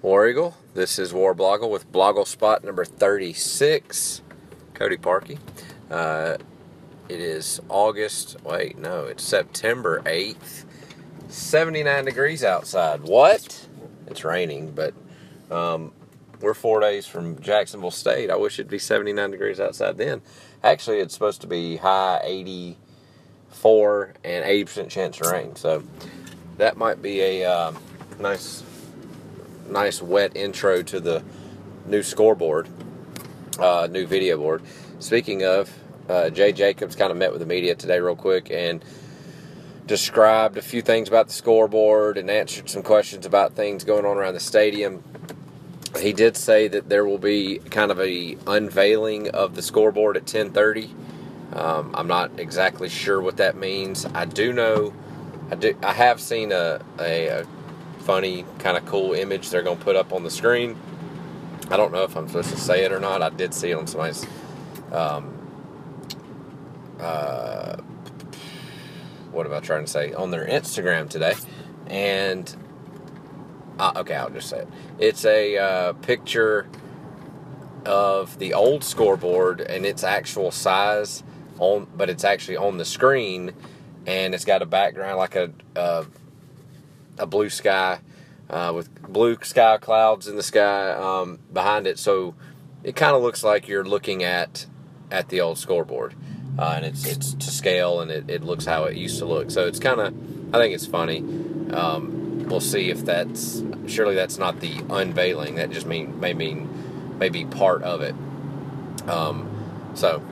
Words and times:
War 0.00 0.28
Eagle. 0.28 0.54
This 0.74 0.96
is 1.00 1.12
War 1.12 1.34
Blogle 1.34 1.68
with 1.70 1.90
BlogleSpot 1.90 2.62
number 2.62 2.84
36. 2.84 4.22
Cody 4.72 4.96
Parkey. 4.96 5.40
Uh, 5.90 6.36
it 7.08 7.20
is 7.20 7.60
August, 7.68 8.36
wait, 8.44 8.78
no, 8.78 9.06
it's 9.06 9.24
September 9.24 10.00
8th. 10.02 10.66
79 11.28 12.04
degrees 12.04 12.44
outside. 12.44 13.00
What? 13.02 13.66
It's 14.06 14.22
raining, 14.22 14.70
but 14.70 14.94
um, 15.50 15.92
we're 16.40 16.54
four 16.54 16.78
days 16.78 17.08
from 17.08 17.40
Jacksonville 17.40 17.90
State. 17.90 18.30
I 18.30 18.36
wish 18.36 18.60
it'd 18.60 18.70
be 18.70 18.78
79 18.78 19.32
degrees 19.32 19.58
outside 19.58 19.96
then. 19.96 20.22
Actually, 20.62 21.00
it's 21.00 21.12
supposed 21.12 21.40
to 21.40 21.48
be 21.48 21.76
high 21.76 22.20
84 22.22 24.14
and 24.22 24.44
80% 24.44 24.90
chance 24.90 25.20
of 25.20 25.26
rain. 25.26 25.56
So 25.56 25.82
that 26.56 26.76
might 26.76 27.02
be 27.02 27.20
a 27.20 27.50
uh, 27.50 27.72
nice 28.20 28.62
nice 29.68 30.02
wet 30.02 30.36
intro 30.36 30.82
to 30.82 31.00
the 31.00 31.22
new 31.86 32.02
scoreboard, 32.02 32.68
uh, 33.58 33.88
new 33.90 34.06
video 34.06 34.38
board. 34.38 34.62
Speaking 34.98 35.44
of, 35.44 35.72
uh, 36.08 36.30
Jay 36.30 36.52
Jacobs 36.52 36.96
kind 36.96 37.10
of 37.10 37.16
met 37.16 37.30
with 37.30 37.40
the 37.40 37.46
media 37.46 37.74
today, 37.74 38.00
real 38.00 38.16
quick, 38.16 38.50
and 38.50 38.84
described 39.86 40.56
a 40.58 40.62
few 40.62 40.82
things 40.82 41.08
about 41.08 41.28
the 41.28 41.32
scoreboard 41.32 42.18
and 42.18 42.30
answered 42.30 42.68
some 42.68 42.82
questions 42.82 43.26
about 43.26 43.54
things 43.54 43.84
going 43.84 44.04
on 44.04 44.16
around 44.16 44.34
the 44.34 44.40
stadium. 44.40 45.02
He 45.98 46.12
did 46.12 46.36
say 46.36 46.68
that 46.68 46.88
there 46.88 47.06
will 47.06 47.18
be 47.18 47.58
kind 47.70 47.90
of 47.90 47.98
a 47.98 48.36
unveiling 48.46 49.30
of 49.30 49.54
the 49.54 49.62
scoreboard 49.62 50.16
at 50.16 50.26
10:30. 50.26 50.90
Um, 51.54 51.90
I'm 51.94 52.06
not 52.06 52.38
exactly 52.38 52.90
sure 52.90 53.20
what 53.20 53.38
that 53.38 53.56
means. 53.56 54.06
I 54.14 54.26
do 54.26 54.52
know, 54.52 54.92
I 55.50 55.54
do, 55.54 55.74
I 55.82 55.94
have 55.94 56.20
seen 56.20 56.52
a, 56.52 56.80
a, 57.00 57.26
a 57.28 57.46
funny, 58.08 58.42
kind 58.58 58.74
of 58.74 58.86
cool 58.86 59.12
image 59.12 59.50
they're 59.50 59.62
going 59.62 59.76
to 59.76 59.84
put 59.84 59.94
up 59.94 60.14
on 60.14 60.24
the 60.24 60.30
screen. 60.30 60.78
I 61.70 61.76
don't 61.76 61.92
know 61.92 62.04
if 62.04 62.16
I'm 62.16 62.26
supposed 62.26 62.48
to 62.48 62.56
say 62.56 62.86
it 62.86 62.90
or 62.90 62.98
not. 62.98 63.20
I 63.20 63.28
did 63.28 63.52
see 63.52 63.70
it 63.70 63.74
on 63.74 63.86
somebody's. 63.86 64.24
Um, 64.90 65.36
uh, 66.98 67.76
what 69.30 69.44
am 69.44 69.52
I 69.52 69.60
trying 69.60 69.84
to 69.84 69.90
say? 69.90 70.14
On 70.14 70.30
their 70.30 70.46
Instagram 70.46 71.10
today. 71.10 71.34
And, 71.86 72.56
uh, 73.78 73.92
okay, 73.96 74.14
I'll 74.14 74.30
just 74.30 74.48
say 74.48 74.60
it. 74.60 74.68
It's 74.98 75.26
a 75.26 75.58
uh, 75.58 75.92
picture 75.92 76.66
of 77.84 78.38
the 78.38 78.54
old 78.54 78.84
scoreboard 78.84 79.60
and 79.60 79.84
its 79.84 80.02
actual 80.02 80.50
size 80.50 81.22
on, 81.58 81.86
but 81.94 82.08
it's 82.08 82.24
actually 82.24 82.56
on 82.56 82.78
the 82.78 82.86
screen, 82.86 83.52
and 84.06 84.34
it's 84.34 84.46
got 84.46 84.62
a 84.62 84.66
background 84.66 85.18
like 85.18 85.36
a, 85.36 85.52
a 85.76 86.06
a 87.18 87.26
blue 87.26 87.50
sky 87.50 88.00
uh, 88.50 88.72
with 88.74 89.02
blue 89.02 89.36
sky 89.42 89.78
clouds 89.78 90.26
in 90.26 90.36
the 90.36 90.42
sky 90.42 90.90
um, 90.90 91.38
behind 91.52 91.86
it. 91.86 91.98
So 91.98 92.34
it 92.82 92.96
kind 92.96 93.14
of 93.14 93.22
looks 93.22 93.42
like 93.42 93.68
you're 93.68 93.84
looking 93.84 94.22
at 94.22 94.66
at 95.10 95.28
the 95.28 95.40
old 95.40 95.58
scoreboard, 95.58 96.14
uh, 96.58 96.74
and 96.76 96.84
it's 96.84 97.06
it's 97.06 97.34
to 97.34 97.50
scale 97.50 98.00
and 98.00 98.10
it, 98.10 98.28
it 98.28 98.42
looks 98.42 98.64
how 98.64 98.84
it 98.84 98.96
used 98.96 99.18
to 99.18 99.24
look. 99.24 99.50
So 99.50 99.66
it's 99.66 99.78
kind 99.78 100.00
of 100.00 100.14
I 100.54 100.58
think 100.58 100.74
it's 100.74 100.86
funny. 100.86 101.18
Um, 101.72 102.46
we'll 102.48 102.60
see 102.60 102.90
if 102.90 103.04
that's 103.04 103.62
surely 103.86 104.14
that's 104.14 104.38
not 104.38 104.60
the 104.60 104.82
unveiling. 104.90 105.56
That 105.56 105.70
just 105.70 105.86
mean 105.86 106.18
may 106.20 106.34
mean 106.34 107.16
maybe 107.18 107.44
part 107.44 107.82
of 107.82 108.00
it. 108.00 108.14
Um, 109.08 109.48
so 109.94 110.22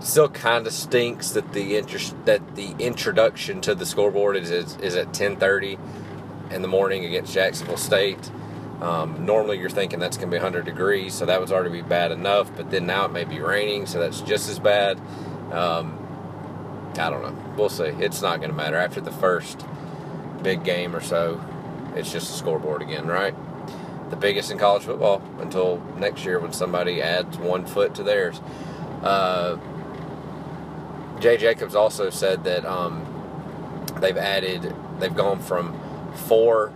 still 0.00 0.28
kind 0.28 0.66
of 0.66 0.72
stinks 0.72 1.30
that 1.30 1.52
the 1.52 1.76
interest 1.76 2.14
that 2.26 2.56
the 2.56 2.74
introduction 2.78 3.60
to 3.62 3.74
the 3.74 3.86
scoreboard 3.86 4.36
is 4.36 4.50
is, 4.50 4.76
is 4.76 4.94
at 4.94 5.12
10:30 5.12 5.78
in 6.50 6.62
the 6.62 6.68
morning 6.68 7.04
against 7.04 7.32
Jacksonville 7.32 7.76
State. 7.76 8.30
Um, 8.80 9.24
normally 9.24 9.58
you're 9.58 9.70
thinking 9.70 9.98
that's 9.98 10.18
going 10.18 10.28
to 10.30 10.34
be 10.34 10.38
100 10.38 10.66
degrees, 10.66 11.14
so 11.14 11.24
that 11.24 11.40
would 11.40 11.50
already 11.50 11.70
be 11.70 11.82
bad 11.82 12.12
enough. 12.12 12.50
But 12.54 12.70
then 12.70 12.86
now 12.86 13.06
it 13.06 13.12
may 13.12 13.24
be 13.24 13.40
raining, 13.40 13.86
so 13.86 13.98
that's 13.98 14.20
just 14.20 14.50
as 14.50 14.58
bad. 14.58 15.00
Um, 15.50 15.98
I 16.98 17.10
don't 17.10 17.22
know. 17.22 17.54
We'll 17.56 17.70
see. 17.70 17.84
It's 17.84 18.20
not 18.20 18.38
going 18.38 18.50
to 18.50 18.56
matter 18.56 18.76
after 18.76 19.00
the 19.00 19.12
first 19.12 19.64
big 20.42 20.62
game 20.62 20.94
or 20.94 21.00
so. 21.00 21.42
It's 21.94 22.12
just 22.12 22.30
a 22.30 22.34
scoreboard 22.34 22.82
again, 22.82 23.06
right? 23.06 23.34
The 24.10 24.16
biggest 24.16 24.50
in 24.50 24.58
college 24.58 24.82
football 24.84 25.22
until 25.40 25.78
next 25.96 26.24
year 26.24 26.38
when 26.38 26.52
somebody 26.52 27.00
adds 27.00 27.38
one 27.38 27.64
foot 27.64 27.94
to 27.96 28.02
theirs. 28.02 28.40
Uh, 29.02 29.56
Jay 31.20 31.36
Jacobs 31.36 31.74
also 31.74 32.10
said 32.10 32.44
that 32.44 32.64
um, 32.64 33.04
they've 34.00 34.16
added, 34.16 34.74
they've 34.98 35.14
gone 35.14 35.40
from 35.40 35.78
four 36.26 36.72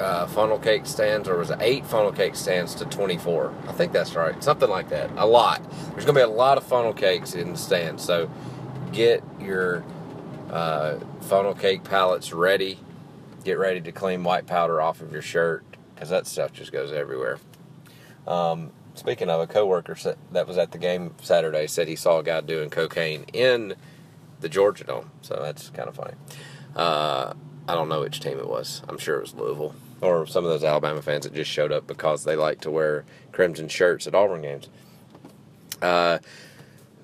uh, 0.00 0.26
funnel 0.26 0.58
cake 0.58 0.86
stands, 0.86 1.28
or 1.28 1.36
was 1.36 1.50
it 1.50 1.58
eight 1.60 1.84
funnel 1.86 2.12
cake 2.12 2.36
stands 2.36 2.74
to 2.76 2.84
24? 2.84 3.52
I 3.66 3.72
think 3.72 3.92
that's 3.92 4.14
right. 4.14 4.42
Something 4.42 4.70
like 4.70 4.88
that. 4.90 5.10
A 5.16 5.26
lot. 5.26 5.62
There's 5.70 6.04
going 6.04 6.06
to 6.06 6.12
be 6.14 6.20
a 6.20 6.28
lot 6.28 6.56
of 6.56 6.64
funnel 6.64 6.92
cakes 6.92 7.34
in 7.34 7.52
the 7.52 7.58
stands. 7.58 8.04
So 8.04 8.30
get 8.92 9.22
your 9.40 9.84
uh, 10.50 10.98
funnel 11.22 11.54
cake 11.54 11.84
pallets 11.84 12.32
ready. 12.32 12.78
Get 13.44 13.58
ready 13.58 13.80
to 13.80 13.92
clean 13.92 14.24
white 14.24 14.46
powder 14.46 14.80
off 14.80 15.00
of 15.00 15.12
your 15.12 15.22
shirt 15.22 15.64
because 15.94 16.10
that 16.10 16.26
stuff 16.26 16.52
just 16.52 16.72
goes 16.72 16.92
everywhere. 16.92 17.38
Um, 18.26 18.72
speaking 18.94 19.30
of, 19.30 19.40
a 19.40 19.46
coworker 19.46 19.96
that 20.32 20.46
was 20.46 20.58
at 20.58 20.72
the 20.72 20.78
game 20.78 21.14
Saturday 21.22 21.66
said 21.66 21.88
he 21.88 21.96
saw 21.96 22.18
a 22.18 22.22
guy 22.22 22.40
doing 22.40 22.70
cocaine 22.70 23.24
in 23.32 23.74
the 24.40 24.48
Georgia 24.48 24.84
Dome. 24.84 25.10
So 25.22 25.38
that's 25.40 25.70
kind 25.70 25.88
of 25.88 25.96
funny. 25.96 26.14
Uh, 26.76 27.34
I 27.66 27.74
don't 27.74 27.88
know 27.88 28.00
which 28.00 28.20
team 28.20 28.38
it 28.38 28.48
was. 28.48 28.82
I'm 28.88 28.98
sure 28.98 29.16
it 29.18 29.22
was 29.22 29.34
Louisville 29.34 29.74
or 30.00 30.26
some 30.26 30.44
of 30.44 30.50
those 30.50 30.64
Alabama 30.64 31.02
fans 31.02 31.24
that 31.24 31.34
just 31.34 31.50
showed 31.50 31.72
up 31.72 31.86
because 31.86 32.24
they 32.24 32.36
like 32.36 32.60
to 32.62 32.70
wear 32.70 33.04
crimson 33.32 33.68
shirts 33.68 34.06
at 34.06 34.14
Auburn 34.14 34.42
games. 34.42 34.68
Uh, 35.82 36.18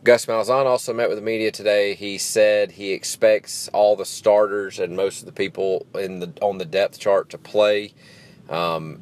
Gus 0.05 0.27
Malzahn 0.27 0.67
also 0.67 0.93
met 0.93 1.09
with 1.09 1.17
the 1.17 1.25
media 1.25 1.51
today. 1.51 1.95
He 1.95 2.19
said 2.19 2.73
he 2.73 2.93
expects 2.93 3.69
all 3.69 3.97
the 3.97 4.05
starters 4.05 4.79
and 4.79 4.97
most 4.97 5.21
of 5.21 5.27
the 5.27 5.33
people 5.33 5.87
in 5.95 6.21
the 6.21 6.33
on 6.43 6.59
the 6.59 6.67
depth 6.67 6.99
chart 6.99 7.31
to 7.31 7.39
play. 7.39 7.95
Um, 8.51 9.01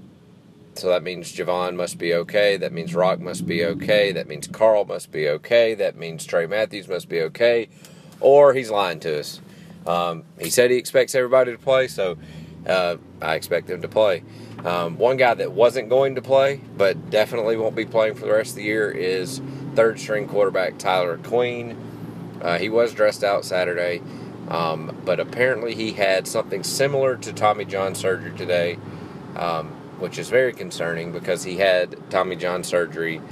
so 0.74 0.88
that 0.88 1.02
means 1.02 1.32
Javon 1.32 1.76
must 1.76 1.98
be 1.98 2.14
okay. 2.14 2.56
That 2.56 2.72
means 2.72 2.94
Roc 2.94 3.20
must 3.20 3.46
be 3.46 3.64
okay. 3.64 4.12
That 4.12 4.26
means 4.26 4.46
Carl 4.48 4.84
must 4.84 5.12
be 5.12 5.28
okay. 5.28 5.74
That 5.74 5.96
means 5.96 6.24
Trey 6.24 6.46
Matthews 6.46 6.88
must 6.88 7.08
be 7.08 7.20
okay. 7.22 7.68
Or 8.20 8.54
he's 8.54 8.70
lying 8.70 9.00
to 9.00 9.20
us. 9.20 9.40
Um, 9.86 10.24
he 10.38 10.50
said 10.50 10.70
he 10.70 10.76
expects 10.76 11.14
everybody 11.14 11.52
to 11.52 11.58
play, 11.58 11.88
so 11.88 12.16
uh, 12.66 12.96
I 13.20 13.34
expect 13.34 13.66
them 13.66 13.82
to 13.82 13.88
play. 13.88 14.22
Um, 14.64 14.96
one 14.96 15.16
guy 15.16 15.34
that 15.34 15.52
wasn't 15.52 15.88
going 15.88 16.14
to 16.14 16.22
play, 16.22 16.60
but 16.76 17.10
definitely 17.10 17.56
won't 17.56 17.74
be 17.74 17.84
playing 17.84 18.14
for 18.14 18.26
the 18.26 18.32
rest 18.32 18.50
of 18.50 18.56
the 18.56 18.62
year, 18.62 18.90
is 18.90 19.40
third 19.74 19.98
string 19.98 20.28
quarterback 20.28 20.78
Tyler 20.78 21.18
Queen. 21.18 21.76
Uh, 22.40 22.58
he 22.58 22.68
was 22.68 22.94
dressed 22.94 23.24
out 23.24 23.44
Saturday, 23.44 24.00
um, 24.48 24.96
but 25.04 25.18
apparently 25.18 25.74
he 25.74 25.92
had 25.92 26.28
something 26.28 26.62
similar 26.62 27.16
to 27.16 27.32
Tommy 27.32 27.64
John 27.64 27.94
surgery 27.94 28.36
today. 28.36 28.78
Um, 29.36 29.76
which 30.02 30.18
is 30.18 30.28
very 30.28 30.52
concerning 30.52 31.12
because 31.12 31.44
he 31.44 31.58
had 31.58 31.96
Tommy 32.10 32.34
John 32.34 32.64
surgery 32.64 33.22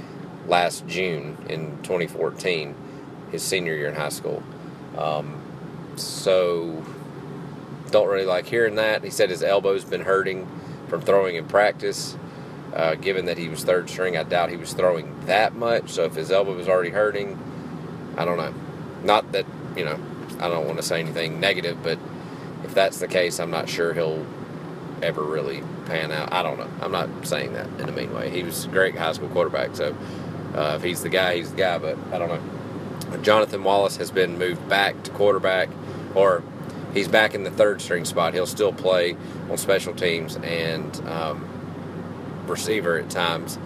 last 0.47 0.87
June 0.87 1.37
in 1.49 1.77
2014, 1.83 2.73
his 3.29 3.43
senior 3.43 3.75
year 3.75 3.89
in 3.89 3.95
high 3.95 4.09
school. 4.09 4.41
Um, 4.97 5.41
so, 5.97 6.81
don't 7.91 8.07
really 8.07 8.25
like 8.25 8.45
hearing 8.45 8.75
that. 8.75 9.03
He 9.03 9.09
said 9.09 9.29
his 9.29 9.43
elbow's 9.43 9.83
been 9.83 10.01
hurting 10.01 10.47
from 10.87 11.01
throwing 11.01 11.35
in 11.35 11.45
practice. 11.45 12.17
Uh, 12.73 12.95
given 12.95 13.25
that 13.25 13.37
he 13.37 13.49
was 13.49 13.65
third 13.65 13.89
string, 13.89 14.15
I 14.15 14.23
doubt 14.23 14.49
he 14.49 14.55
was 14.55 14.71
throwing 14.71 15.25
that 15.25 15.53
much. 15.53 15.89
So, 15.89 16.05
if 16.05 16.15
his 16.15 16.31
elbow 16.31 16.55
was 16.55 16.69
already 16.69 16.91
hurting, 16.91 17.37
I 18.15 18.23
don't 18.23 18.37
know. 18.37 18.53
Not 19.03 19.33
that, 19.33 19.45
you 19.75 19.83
know, 19.83 19.99
I 20.39 20.47
don't 20.47 20.65
want 20.65 20.77
to 20.77 20.83
say 20.83 21.01
anything 21.01 21.41
negative, 21.41 21.83
but 21.83 21.99
if 22.63 22.73
that's 22.73 22.99
the 22.99 23.09
case, 23.09 23.41
I'm 23.41 23.51
not 23.51 23.67
sure 23.67 23.93
he'll 23.93 24.25
ever 25.01 25.21
really 25.21 25.63
pan 25.91 26.11
out. 26.11 26.31
I 26.31 26.41
don't 26.41 26.57
know. 26.57 26.69
I'm 26.81 26.91
not 26.91 27.09
saying 27.27 27.53
that 27.53 27.67
in 27.79 27.89
a 27.89 27.91
mean 27.91 28.13
way. 28.13 28.29
He 28.29 28.43
was 28.43 28.65
a 28.65 28.69
great 28.69 28.97
high 28.97 29.11
school 29.11 29.29
quarterback, 29.29 29.75
so 29.75 29.95
uh, 30.55 30.73
if 30.77 30.83
he's 30.83 31.03
the 31.03 31.09
guy, 31.09 31.35
he's 31.35 31.51
the 31.51 31.57
guy. 31.57 31.77
But 31.77 31.97
I 32.11 32.17
don't 32.17 32.29
know. 32.29 33.17
Jonathan 33.17 33.63
Wallace 33.63 33.97
has 33.97 34.09
been 34.09 34.37
moved 34.37 34.67
back 34.69 35.03
to 35.03 35.11
quarterback, 35.11 35.69
or 36.15 36.43
he's 36.93 37.09
back 37.09 37.35
in 37.35 37.43
the 37.43 37.51
third 37.51 37.81
string 37.81 38.05
spot. 38.05 38.33
He'll 38.33 38.47
still 38.47 38.71
play 38.71 39.17
on 39.49 39.57
special 39.57 39.93
teams 39.93 40.37
and 40.37 40.95
um, 41.07 41.47
receiver 42.47 42.97
at 42.97 43.09
times. 43.09 43.59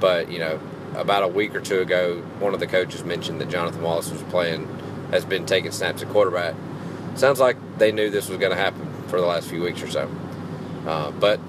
But 0.00 0.30
you 0.30 0.38
know, 0.38 0.58
about 0.94 1.24
a 1.24 1.28
week 1.28 1.54
or 1.54 1.60
two 1.60 1.80
ago, 1.80 2.22
one 2.38 2.54
of 2.54 2.60
the 2.60 2.66
coaches 2.66 3.04
mentioned 3.04 3.40
that 3.42 3.50
Jonathan 3.50 3.82
Wallace 3.82 4.10
was 4.10 4.22
playing, 4.24 4.66
has 5.10 5.26
been 5.26 5.44
taking 5.44 5.72
snaps 5.72 6.02
at 6.02 6.08
quarterback. 6.08 6.54
Sounds 7.16 7.38
like 7.38 7.56
they 7.78 7.92
knew 7.92 8.10
this 8.10 8.28
was 8.28 8.38
going 8.38 8.52
to 8.52 8.58
happen 8.58 8.90
for 9.08 9.20
the 9.20 9.26
last 9.26 9.48
few 9.48 9.62
weeks 9.62 9.82
or 9.82 9.88
so. 9.88 10.10
Uh, 10.86 11.10
but 11.12 11.40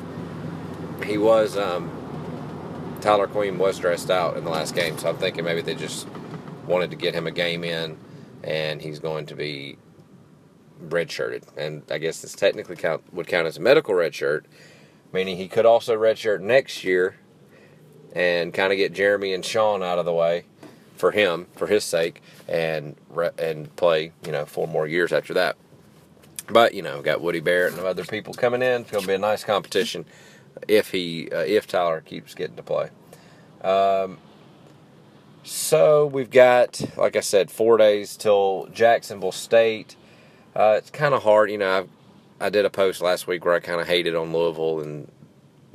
he 1.04 1.18
was 1.18 1.58
um, 1.58 1.90
Tyler 3.02 3.28
Queen 3.28 3.58
was 3.58 3.80
dressed 3.80 4.10
out 4.10 4.38
in 4.38 4.44
the 4.44 4.50
last 4.50 4.76
game, 4.76 4.98
so 4.98 5.10
I'm 5.10 5.18
thinking 5.18 5.44
maybe 5.44 5.62
they 5.62 5.76
just 5.76 6.08
wanted 6.66 6.92
to 6.92 6.98
get 6.98 7.14
him 7.14 7.28
a 7.28 7.32
game 7.32 7.64
in, 7.64 7.98
and 8.44 8.82
he's 8.82 9.00
going 9.00 9.26
to 9.28 9.36
be 9.36 9.78
redshirted. 10.84 11.44
And 11.58 11.84
I 11.90 11.98
guess 11.98 12.22
this 12.22 12.34
technically 12.34 12.76
count 12.76 13.14
would 13.14 13.28
count 13.28 13.48
as 13.48 13.58
a 13.58 13.62
medical 13.62 13.94
redshirt, 13.94 14.44
meaning 15.14 15.38
he 15.38 15.48
could 15.48 15.66
also 15.66 15.96
redshirt 15.96 16.42
next 16.42 16.84
year 16.84 17.16
and 18.14 18.54
kind 18.54 18.72
of 18.72 18.78
get 18.78 18.94
Jeremy 18.94 19.34
and 19.34 19.46
Sean 19.46 19.84
out 19.84 20.00
of 20.00 20.06
the 20.06 20.14
way 20.14 20.46
for 20.96 21.12
him, 21.12 21.48
for 21.56 21.68
his 21.68 21.84
sake, 21.84 22.22
and 22.48 22.96
and 23.38 23.74
play, 23.76 24.12
you 24.26 24.32
know, 24.32 24.46
four 24.46 24.68
more 24.68 24.88
years 24.88 25.14
after 25.14 25.34
that. 25.36 25.56
But 26.50 26.74
you 26.74 26.82
know, 26.82 27.02
got 27.02 27.22
Woody 27.22 27.42
Barrett 27.42 27.74
and 27.74 27.82
other 27.82 28.06
people 28.06 28.34
coming 28.34 28.62
in. 28.62 28.82
It's 28.82 28.92
going 28.92 29.04
to 29.04 29.08
be 29.08 29.14
a 29.14 29.20
nice 29.20 29.44
competition 29.44 30.06
if 30.68 30.92
he 30.92 31.30
uh, 31.32 31.40
if 31.40 31.68
Tyler 31.68 32.02
keeps 32.02 32.34
getting 32.36 32.56
to 32.56 32.64
play. 32.64 32.90
Um, 33.62 34.18
so 35.44 36.06
we've 36.06 36.30
got, 36.30 36.82
like 36.98 37.16
I 37.16 37.22
said, 37.22 37.50
four 37.50 37.78
days 37.78 38.18
till 38.18 38.68
Jacksonville 38.74 39.32
State. 39.32 39.96
Uh, 40.56 40.76
it's 40.78 40.90
kind 40.90 41.14
of 41.14 41.24
hard, 41.24 41.50
you 41.50 41.58
know. 41.58 41.88
I, 42.42 42.46
I 42.46 42.50
did 42.50 42.66
a 42.66 42.70
post 42.70 43.02
last 43.02 43.28
week 43.28 43.46
where 43.46 43.54
I 43.54 43.60
kind 43.60 43.80
of 43.80 43.88
hated 43.88 44.16
on 44.16 44.34
Louisville 44.34 44.82
and 44.82 45.10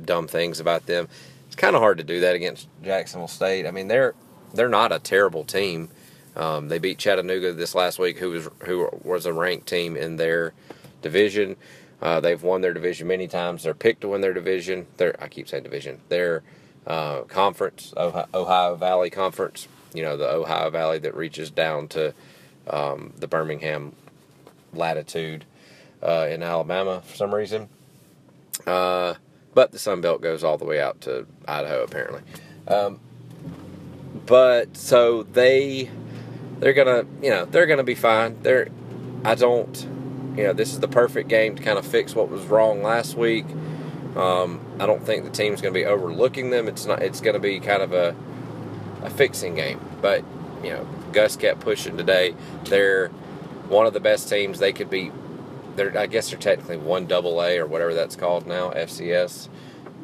dumb 0.03 0.27
things 0.27 0.59
about 0.59 0.85
them. 0.85 1.07
It's 1.47 1.55
kind 1.55 1.75
of 1.75 1.81
hard 1.81 1.97
to 1.97 2.03
do 2.03 2.19
that 2.21 2.35
against 2.35 2.67
Jacksonville 2.83 3.27
State. 3.27 3.65
I 3.65 3.71
mean, 3.71 3.87
they're 3.87 4.13
they're 4.53 4.69
not 4.69 4.91
a 4.91 4.99
terrible 4.99 5.43
team. 5.43 5.89
Um, 6.35 6.67
they 6.67 6.79
beat 6.79 6.97
Chattanooga 6.97 7.53
this 7.53 7.75
last 7.75 7.99
week, 7.99 8.17
who 8.17 8.31
was 8.31 8.49
who 8.65 8.89
was 9.03 9.25
a 9.25 9.33
ranked 9.33 9.67
team 9.67 9.95
in 9.95 10.17
their 10.17 10.53
division. 11.01 11.55
Uh, 12.03 12.19
they've 12.19 12.43
won 12.43 12.59
their 12.59 12.73
division 12.73 13.07
many 13.07 13.29
times. 13.29 13.63
They're 13.63 13.73
picked 13.73 14.01
to 14.01 14.09
win 14.09 14.19
their 14.19 14.33
division. 14.33 14.87
Their 14.97 15.15
I 15.23 15.29
keep 15.29 15.47
saying 15.47 15.63
division. 15.63 16.01
Their 16.09 16.43
uh, 16.85 17.21
conference, 17.21 17.93
Ohio, 17.95 18.27
Ohio, 18.33 18.75
Valley 18.75 19.09
Conference. 19.09 19.69
You 19.93 20.03
know 20.03 20.17
the 20.17 20.29
Ohio 20.29 20.69
Valley 20.69 20.99
that 20.99 21.15
reaches 21.15 21.49
down 21.49 21.87
to 21.89 22.13
um, 22.69 23.13
the 23.17 23.27
Birmingham 23.27 23.93
latitude 24.73 25.45
uh, 26.01 26.27
in 26.29 26.43
Alabama 26.43 27.01
for 27.05 27.15
some 27.15 27.33
reason. 27.33 27.69
Uh, 28.67 29.13
but 29.53 29.71
the 29.71 29.79
Sun 29.79 30.01
Belt 30.01 30.21
goes 30.21 30.43
all 30.43 30.57
the 30.57 30.65
way 30.65 30.81
out 30.81 30.99
to 31.01 31.25
Idaho 31.47 31.83
apparently. 31.83 32.21
Um, 32.67 32.99
but 34.25 34.75
so 34.75 35.23
they 35.23 35.89
they're 36.59 36.73
gonna 36.73 37.05
you 37.21 37.29
know 37.29 37.45
they're 37.45 37.65
gonna 37.65 37.83
be 37.83 37.95
fine. 37.95 38.41
They're 38.41 38.67
I 39.23 39.35
don't 39.35 39.87
you 40.35 40.43
know 40.43 40.53
this 40.53 40.73
is 40.73 40.79
the 40.79 40.87
perfect 40.87 41.29
game 41.29 41.55
to 41.55 41.63
kind 41.63 41.77
of 41.77 41.85
fix 41.85 42.15
what 42.15 42.29
was 42.29 42.43
wrong 42.45 42.81
last 42.81 43.15
week. 43.15 43.45
Um, 44.15 44.59
I 44.79 44.85
don't 44.85 45.03
think 45.03 45.23
the 45.23 45.31
team's 45.31 45.61
going 45.61 45.73
to 45.73 45.79
be 45.79 45.85
overlooking 45.85 46.49
them. 46.49 46.67
It's 46.67 46.85
not. 46.85 47.01
It's 47.01 47.21
going 47.21 47.33
to 47.33 47.39
be 47.39 47.59
kind 47.59 47.81
of 47.81 47.93
a 47.93 48.15
a 49.03 49.09
fixing 49.09 49.55
game. 49.55 49.79
But 50.01 50.23
you 50.63 50.71
know, 50.71 50.87
Gus 51.11 51.35
kept 51.35 51.59
pushing 51.59 51.97
today. 51.97 52.35
They're 52.65 53.09
one 53.69 53.85
of 53.85 53.93
the 53.93 53.99
best 53.99 54.29
teams 54.29 54.59
they 54.59 54.73
could 54.73 54.89
be. 54.89 55.11
They're 55.75 55.97
I 55.97 56.07
guess 56.07 56.29
they're 56.29 56.39
technically 56.39 56.77
one 56.77 57.07
double 57.07 57.41
A 57.41 57.57
or 57.57 57.65
whatever 57.65 57.93
that's 57.93 58.15
called 58.15 58.47
now, 58.47 58.71
FCS. 58.71 59.49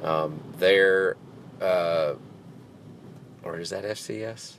Um, 0.03 0.39
they're 0.57 1.17
uh, 1.61 2.13
or 3.43 3.59
is 3.59 3.69
that 3.71 3.83
FCS? 3.83 4.57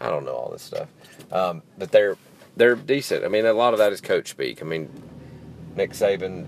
I 0.00 0.08
don't 0.08 0.24
know 0.24 0.34
all 0.34 0.50
this 0.50 0.62
stuff. 0.62 0.88
Um, 1.30 1.62
but 1.78 1.92
they're 1.92 2.16
they're 2.56 2.76
decent. 2.76 3.24
I 3.24 3.28
mean, 3.28 3.46
a 3.46 3.52
lot 3.52 3.72
of 3.72 3.78
that 3.78 3.92
is 3.92 4.00
coach 4.00 4.30
speak. 4.30 4.62
I 4.62 4.64
mean, 4.64 4.90
Nick 5.76 5.90
Saban 5.90 6.46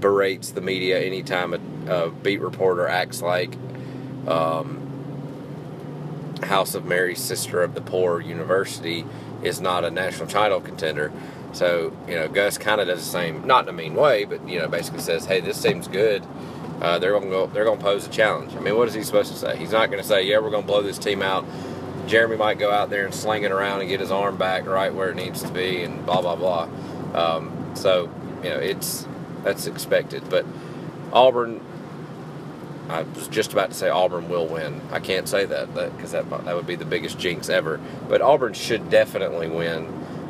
berates 0.00 0.50
the 0.50 0.60
media 0.60 1.00
anytime 1.00 1.54
a, 1.54 1.60
a 1.92 2.10
beat 2.10 2.40
reporter 2.40 2.86
acts 2.86 3.22
like 3.22 3.54
um, 4.26 4.82
House 6.42 6.74
of 6.74 6.84
Mary, 6.84 7.14
Sister 7.14 7.62
of 7.62 7.74
the 7.74 7.80
Poor 7.80 8.20
University 8.20 9.04
is 9.42 9.60
not 9.60 9.84
a 9.84 9.90
national 9.90 10.28
title 10.28 10.60
contender. 10.60 11.12
So, 11.52 11.96
you 12.06 12.16
know, 12.16 12.28
Gus 12.28 12.58
kind 12.58 12.80
of 12.80 12.88
does 12.88 12.98
the 12.98 13.10
same, 13.10 13.46
not 13.46 13.64
in 13.64 13.68
a 13.70 13.72
mean 13.72 13.94
way, 13.94 14.24
but, 14.24 14.46
you 14.46 14.58
know, 14.58 14.68
basically 14.68 15.00
says, 15.00 15.24
hey, 15.24 15.40
this 15.40 15.58
seems 15.58 15.88
good. 15.88 16.26
Uh, 16.80 16.98
they're 16.98 17.12
gonna 17.12 17.30
go. 17.30 17.46
They're 17.46 17.64
gonna 17.64 17.80
pose 17.80 18.06
a 18.06 18.10
challenge. 18.10 18.54
I 18.54 18.60
mean, 18.60 18.76
what 18.76 18.86
is 18.88 18.94
he 18.94 19.02
supposed 19.02 19.32
to 19.32 19.38
say? 19.38 19.56
He's 19.56 19.72
not 19.72 19.90
gonna 19.90 20.02
say, 20.02 20.24
"Yeah, 20.24 20.40
we're 20.40 20.50
gonna 20.50 20.66
blow 20.66 20.82
this 20.82 20.98
team 20.98 21.22
out." 21.22 21.44
Jeremy 22.06 22.36
might 22.36 22.58
go 22.58 22.70
out 22.70 22.90
there 22.90 23.04
and 23.04 23.14
sling 23.14 23.42
it 23.42 23.52
around 23.52 23.80
and 23.80 23.88
get 23.88 24.00
his 24.00 24.10
arm 24.10 24.36
back 24.36 24.66
right 24.66 24.94
where 24.94 25.10
it 25.10 25.16
needs 25.16 25.42
to 25.42 25.52
be, 25.52 25.82
and 25.82 26.04
blah 26.06 26.20
blah 26.20 26.36
blah. 26.36 26.68
Um, 27.14 27.72
so 27.74 28.10
you 28.42 28.50
know, 28.50 28.58
it's 28.58 29.06
that's 29.42 29.66
expected. 29.66 30.28
But 30.28 30.46
Auburn, 31.12 31.60
I 32.88 33.02
was 33.02 33.28
just 33.28 33.52
about 33.52 33.70
to 33.70 33.76
say 33.76 33.88
Auburn 33.88 34.28
will 34.28 34.46
win. 34.46 34.80
I 34.90 35.00
can't 35.00 35.28
say 35.28 35.44
that 35.44 35.74
because 35.74 36.12
that, 36.12 36.28
that, 36.30 36.44
that 36.44 36.56
would 36.56 36.66
be 36.66 36.76
the 36.76 36.84
biggest 36.84 37.18
jinx 37.18 37.48
ever. 37.48 37.80
But 38.08 38.22
Auburn 38.22 38.54
should 38.54 38.90
definitely 38.90 39.48
win, 39.48 39.86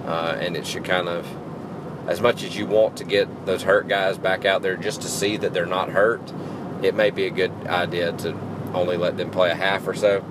uh, 0.06 0.38
and 0.40 0.56
it 0.56 0.66
should 0.66 0.84
kind 0.84 1.08
of 1.08 1.26
as 2.06 2.20
much 2.20 2.44
as 2.44 2.56
you 2.56 2.66
want 2.66 2.96
to 2.98 3.04
get 3.04 3.46
those 3.46 3.62
hurt 3.62 3.88
guys 3.88 4.16
back 4.16 4.44
out 4.44 4.62
there 4.62 4.76
just 4.76 5.02
to 5.02 5.08
see 5.08 5.36
that 5.36 5.52
they're 5.52 5.66
not 5.66 5.90
hurt, 5.90 6.32
it 6.82 6.94
may 6.94 7.10
be 7.10 7.26
a 7.26 7.30
good 7.30 7.50
idea 7.66 8.12
to 8.12 8.32
only 8.74 8.96
let 8.96 9.16
them 9.16 9.30
play 9.30 9.50
a 9.50 9.54
half 9.54 9.86
or 9.88 9.94
so. 9.94 10.24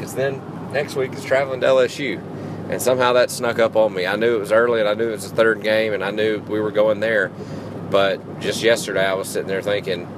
Because 0.00 0.14
then 0.14 0.40
next 0.72 0.96
week 0.96 1.12
is 1.12 1.22
traveling 1.22 1.60
to 1.60 1.66
LSU. 1.66 2.18
And 2.70 2.80
somehow 2.80 3.12
that 3.12 3.30
snuck 3.30 3.58
up 3.58 3.76
on 3.76 3.92
me. 3.92 4.06
I 4.06 4.16
knew 4.16 4.36
it 4.36 4.38
was 4.38 4.50
early 4.50 4.80
and 4.80 4.88
I 4.88 4.94
knew 4.94 5.08
it 5.08 5.12
was 5.12 5.28
the 5.28 5.36
third 5.36 5.62
game 5.62 5.92
and 5.92 6.02
I 6.02 6.10
knew 6.10 6.38
we 6.38 6.58
were 6.58 6.70
going 6.70 7.00
there. 7.00 7.30
But 7.90 8.40
just 8.40 8.62
yesterday 8.62 9.04
I 9.04 9.12
was 9.12 9.28
sitting 9.28 9.48
there 9.48 9.60
thinking, 9.60 10.08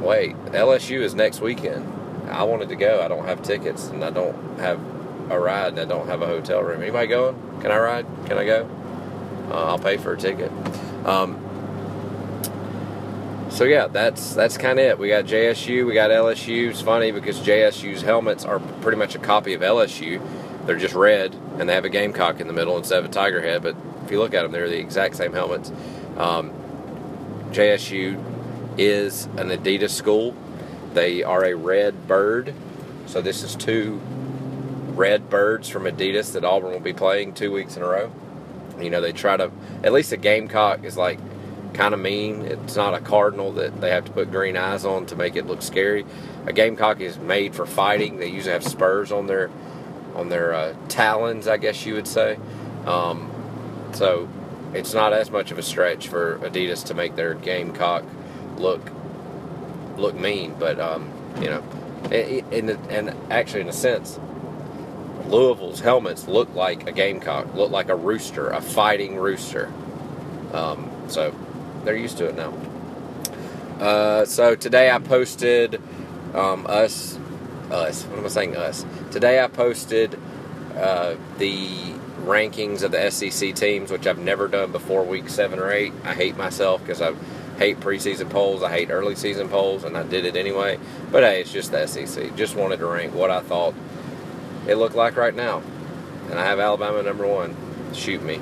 wait, 0.00 0.34
LSU 0.46 1.00
is 1.00 1.14
next 1.14 1.42
weekend. 1.42 1.92
I 2.30 2.44
wanted 2.44 2.70
to 2.70 2.76
go. 2.76 3.02
I 3.02 3.08
don't 3.08 3.26
have 3.26 3.42
tickets 3.42 3.88
and 3.88 4.02
I 4.02 4.08
don't 4.08 4.58
have 4.60 4.80
a 5.30 5.38
ride 5.38 5.78
and 5.78 5.80
I 5.80 5.84
don't 5.84 6.06
have 6.06 6.22
a 6.22 6.26
hotel 6.26 6.62
room. 6.62 6.80
Anybody 6.80 7.08
going? 7.08 7.60
Can 7.60 7.70
I 7.72 7.78
ride? 7.78 8.06
Can 8.26 8.38
I 8.38 8.46
go? 8.46 8.66
uh, 9.50 9.64
I'll 9.64 9.78
pay 9.78 9.96
for 9.96 10.14
a 10.14 10.16
ticket. 10.16 10.50
Um, 11.04 11.38
so 13.50 13.64
yeah, 13.64 13.88
that's 13.88 14.34
that's 14.34 14.56
kind 14.56 14.78
of 14.78 14.84
it. 14.84 14.98
We 14.98 15.08
got 15.08 15.24
JSU, 15.24 15.86
we 15.86 15.94
got 15.94 16.10
LSU. 16.10 16.70
It's 16.70 16.80
funny 16.80 17.10
because 17.10 17.38
JSU's 17.40 18.02
helmets 18.02 18.44
are 18.44 18.60
pretty 18.80 18.96
much 18.96 19.14
a 19.14 19.18
copy 19.18 19.54
of 19.54 19.60
LSU. 19.60 20.20
They're 20.66 20.78
just 20.78 20.94
red, 20.94 21.34
and 21.58 21.68
they 21.68 21.74
have 21.74 21.84
a 21.84 21.88
gamecock 21.88 22.40
in 22.40 22.46
the 22.46 22.52
middle 22.52 22.76
instead 22.76 23.00
of 23.00 23.04
a 23.06 23.12
tiger 23.12 23.42
head. 23.42 23.62
But 23.62 23.76
if 24.04 24.10
you 24.10 24.18
look 24.18 24.34
at 24.34 24.42
them, 24.42 24.52
they're 24.52 24.68
the 24.68 24.78
exact 24.78 25.16
same 25.16 25.32
helmets. 25.32 25.72
Um, 26.16 26.52
JSU 27.50 28.22
is 28.78 29.26
an 29.36 29.48
Adidas 29.48 29.90
school. 29.90 30.34
They 30.94 31.22
are 31.22 31.44
a 31.44 31.54
red 31.54 32.06
bird. 32.06 32.54
So 33.06 33.20
this 33.20 33.42
is 33.42 33.56
two 33.56 34.00
red 34.94 35.28
birds 35.28 35.68
from 35.68 35.84
Adidas 35.84 36.32
that 36.32 36.44
Auburn 36.44 36.72
will 36.72 36.80
be 36.80 36.92
playing 36.92 37.34
two 37.34 37.50
weeks 37.50 37.76
in 37.76 37.82
a 37.82 37.86
row. 37.86 38.12
You 38.80 38.90
know, 38.90 39.00
they 39.00 39.12
try 39.12 39.36
to, 39.36 39.50
at 39.82 39.92
least 39.92 40.12
a 40.12 40.16
gamecock 40.16 40.84
is 40.84 40.96
like 40.96 41.18
kind 41.74 41.94
of 41.94 42.00
mean. 42.00 42.42
It's 42.42 42.76
not 42.76 42.94
a 42.94 43.00
cardinal 43.00 43.52
that 43.52 43.80
they 43.80 43.90
have 43.90 44.04
to 44.06 44.12
put 44.12 44.30
green 44.30 44.56
eyes 44.56 44.84
on 44.84 45.06
to 45.06 45.16
make 45.16 45.36
it 45.36 45.46
look 45.46 45.62
scary. 45.62 46.04
A 46.46 46.52
gamecock 46.52 47.00
is 47.00 47.18
made 47.18 47.54
for 47.54 47.66
fighting. 47.66 48.18
They 48.18 48.28
usually 48.28 48.52
have 48.52 48.64
spurs 48.64 49.12
on 49.12 49.26
their 49.26 49.50
on 50.14 50.28
their 50.28 50.52
uh, 50.52 50.74
talons, 50.88 51.46
I 51.46 51.56
guess 51.56 51.86
you 51.86 51.94
would 51.94 52.08
say. 52.08 52.38
Um, 52.86 53.30
so 53.92 54.28
it's 54.74 54.94
not 54.94 55.12
as 55.12 55.30
much 55.30 55.50
of 55.50 55.58
a 55.58 55.62
stretch 55.62 56.08
for 56.08 56.38
Adidas 56.38 56.84
to 56.86 56.94
make 56.94 57.16
their 57.16 57.34
gamecock 57.34 58.04
look 58.56 58.90
look 59.96 60.14
mean, 60.14 60.54
but 60.58 60.80
um, 60.80 61.10
you 61.40 61.50
know, 61.50 61.62
and 62.10 62.70
and 62.90 63.14
actually 63.30 63.60
in 63.60 63.68
a 63.68 63.72
sense, 63.72 64.18
Louisville's 65.26 65.80
helmets 65.80 66.26
look 66.26 66.54
like 66.54 66.88
a 66.88 66.92
gamecock, 66.92 67.54
look 67.54 67.70
like 67.70 67.88
a 67.88 67.96
rooster, 67.96 68.50
a 68.50 68.60
fighting 68.60 69.16
rooster. 69.16 69.72
Um, 70.52 70.90
so 71.08 71.34
they're 71.84 71.96
used 71.96 72.18
to 72.18 72.26
it 72.26 72.36
now. 72.36 72.52
Uh, 73.80 74.24
so 74.26 74.54
today 74.54 74.90
I 74.90 74.98
posted 74.98 75.80
um, 76.34 76.66
us, 76.68 77.18
us. 77.70 78.04
What 78.04 78.18
am 78.18 78.24
I 78.24 78.28
saying? 78.28 78.56
Us. 78.56 78.84
Today 79.10 79.42
I 79.42 79.48
posted 79.48 80.18
uh, 80.76 81.16
the 81.38 81.94
rankings 82.24 82.82
of 82.82 82.92
the 82.92 83.10
SEC 83.10 83.54
teams, 83.54 83.90
which 83.90 84.06
I've 84.06 84.18
never 84.18 84.48
done 84.48 84.72
before 84.72 85.02
week 85.04 85.28
seven 85.28 85.58
or 85.58 85.70
eight. 85.70 85.92
I 86.04 86.14
hate 86.14 86.36
myself 86.36 86.82
because 86.82 87.00
I 87.00 87.14
hate 87.56 87.80
preseason 87.80 88.28
polls. 88.28 88.62
I 88.62 88.70
hate 88.70 88.90
early 88.90 89.14
season 89.14 89.48
polls, 89.48 89.84
and 89.84 89.96
I 89.96 90.02
did 90.02 90.24
it 90.24 90.36
anyway. 90.36 90.78
But 91.10 91.22
hey, 91.22 91.40
it's 91.40 91.52
just 91.52 91.72
the 91.72 91.86
SEC. 91.86 92.36
Just 92.36 92.54
wanted 92.54 92.78
to 92.78 92.86
rank 92.86 93.14
what 93.14 93.30
I 93.30 93.40
thought 93.40 93.74
it 94.66 94.76
looked 94.76 94.94
like 94.94 95.16
right 95.16 95.34
now. 95.34 95.62
And 96.30 96.38
I 96.38 96.44
have 96.44 96.60
Alabama 96.60 97.02
number 97.02 97.26
one. 97.26 97.56
Shoot 97.92 98.22
me, 98.22 98.40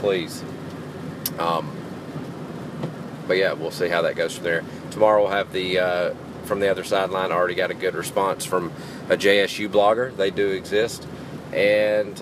please. 0.00 0.42
Um, 1.38 1.77
but 3.28 3.36
yeah, 3.36 3.52
we'll 3.52 3.70
see 3.70 3.88
how 3.88 4.02
that 4.02 4.16
goes 4.16 4.34
from 4.34 4.44
there. 4.44 4.64
Tomorrow 4.90 5.22
we'll 5.22 5.30
have 5.30 5.52
the 5.52 5.78
uh, 5.78 6.14
from 6.44 6.60
the 6.60 6.68
other 6.68 6.82
sideline. 6.82 7.30
I 7.30 7.34
already 7.34 7.54
got 7.54 7.70
a 7.70 7.74
good 7.74 7.94
response 7.94 8.44
from 8.44 8.72
a 9.08 9.16
JSU 9.16 9.68
blogger. 9.68 10.16
They 10.16 10.30
do 10.30 10.48
exist, 10.48 11.06
and 11.52 12.20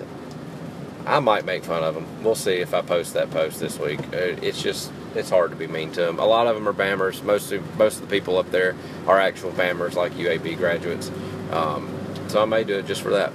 I 1.05 1.19
might 1.19 1.45
make 1.45 1.63
fun 1.63 1.83
of 1.83 1.95
them. 1.95 2.05
We'll 2.23 2.35
see 2.35 2.55
if 2.55 2.73
I 2.73 2.81
post 2.81 3.13
that 3.13 3.31
post 3.31 3.59
this 3.59 3.79
week. 3.79 3.99
Uh, 4.13 4.35
it's 4.43 4.61
just 4.61 4.91
it's 5.15 5.29
hard 5.29 5.51
to 5.51 5.57
be 5.57 5.65
mean 5.65 5.91
to 5.93 6.01
them. 6.01 6.19
A 6.19 6.25
lot 6.25 6.45
of 6.45 6.55
them 6.55 6.67
are 6.67 6.73
Bammers. 6.73 7.23
Most 7.23 7.51
of, 7.51 7.77
most 7.77 8.01
of 8.01 8.01
the 8.01 8.19
people 8.19 8.37
up 8.37 8.51
there 8.51 8.75
are 9.07 9.19
actual 9.19 9.51
Bammers, 9.51 9.95
like 9.95 10.11
UAB 10.13 10.57
graduates. 10.57 11.09
Um, 11.51 11.89
so 12.27 12.41
I 12.41 12.45
may 12.45 12.63
do 12.63 12.77
it 12.77 12.85
just 12.85 13.01
for 13.01 13.11
that. 13.11 13.31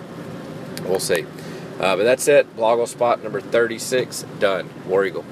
We'll 0.84 1.00
see. 1.00 1.24
Uh, 1.80 1.96
but 1.96 2.04
that's 2.04 2.28
it. 2.28 2.54
BlogleSpot 2.56 3.22
number 3.22 3.40
36 3.40 4.24
done. 4.38 4.68
War 4.86 5.04
Eagle. 5.04 5.24